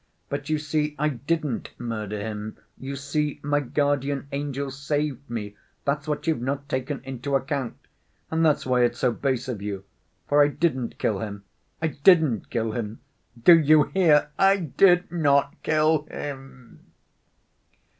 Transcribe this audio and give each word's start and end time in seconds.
But, 0.29 0.49
you 0.49 0.57
see, 0.57 0.95
I 0.97 1.09
didn't 1.09 1.69
murder 1.79 2.19
him; 2.19 2.57
you 2.75 2.95
see, 2.95 3.39
my 3.43 3.59
guardian 3.59 4.27
angel 4.31 4.71
saved 4.71 5.29
me—that's 5.29 6.07
what 6.07 6.25
you've 6.25 6.41
not 6.41 6.67
taken 6.67 7.01
into 7.03 7.35
account. 7.35 7.75
And 8.31 8.43
that's 8.43 8.65
why 8.65 8.81
it's 8.81 8.97
so 8.97 9.11
base 9.11 9.47
of 9.47 9.61
you. 9.61 9.83
For 10.27 10.41
I 10.43 10.47
didn't 10.47 10.97
kill 10.97 11.19
him, 11.19 11.43
I 11.83 11.89
didn't 11.89 12.49
kill 12.49 12.71
him! 12.71 12.99
Do 13.43 13.55
you 13.59 13.91
hear, 13.93 14.31
I 14.39 14.57
did 14.57 15.11
not 15.11 15.53
kill 15.61 16.07
him." 16.09 16.79